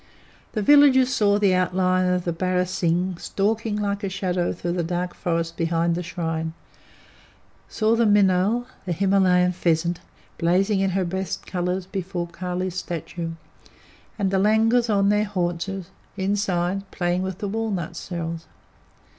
The 0.53 0.63
villagers 0.63 1.09
saw 1.13 1.37
the 1.37 1.53
outline 1.53 2.09
of 2.11 2.23
the 2.25 2.33
barasingh 2.33 3.19
stalking 3.19 3.79
like 3.79 4.03
a 4.03 4.09
shadow 4.09 4.51
through 4.51 4.71
the 4.71 4.83
dark 4.83 5.13
forest 5.13 5.57
behind 5.57 5.93
the 5.93 6.01
shrine; 6.01 6.53
saw 7.69 7.95
the 7.95 8.05
minaul, 8.07 8.65
the 8.87 8.93
Himalayan 8.93 9.51
pheasant, 9.51 9.99
blazing 10.39 10.79
in 10.79 10.89
her 10.97 11.05
best 11.05 11.45
colours 11.45 11.85
before 11.85 12.25
Kali's 12.27 12.73
statue; 12.73 13.33
and 14.17 14.31
the 14.31 14.39
langurs 14.39 14.89
on 14.89 15.09
their 15.09 15.25
haunches, 15.25 15.91
inside, 16.17 16.89
playing 16.89 17.21
with 17.21 17.37
the 17.37 17.47
walnut 17.47 17.95
shells. 17.95 18.47